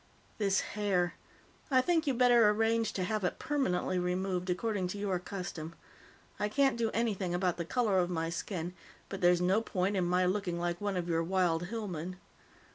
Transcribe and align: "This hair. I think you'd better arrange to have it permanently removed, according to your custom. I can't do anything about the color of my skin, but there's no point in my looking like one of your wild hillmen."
"This 0.39 0.61
hair. 0.73 1.13
I 1.69 1.79
think 1.81 2.07
you'd 2.07 2.17
better 2.17 2.49
arrange 2.49 2.91
to 2.93 3.03
have 3.03 3.23
it 3.23 3.37
permanently 3.37 3.99
removed, 3.99 4.49
according 4.49 4.87
to 4.87 4.97
your 4.97 5.19
custom. 5.19 5.75
I 6.39 6.49
can't 6.49 6.75
do 6.75 6.89
anything 6.89 7.35
about 7.35 7.57
the 7.57 7.65
color 7.65 7.99
of 7.99 8.09
my 8.09 8.31
skin, 8.31 8.73
but 9.09 9.21
there's 9.21 9.41
no 9.41 9.61
point 9.61 9.95
in 9.95 10.05
my 10.05 10.25
looking 10.25 10.57
like 10.59 10.81
one 10.81 10.97
of 10.97 11.07
your 11.07 11.23
wild 11.23 11.67
hillmen." 11.67 12.17